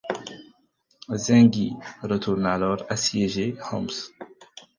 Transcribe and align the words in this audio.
Zengi 1.13 1.75
retourne 2.01 2.47
alors 2.47 2.83
assiéger 2.89 3.55
Homs. 3.71 3.87